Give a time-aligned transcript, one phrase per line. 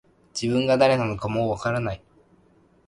[0.33, 2.01] 自分が誰なのかもう分からない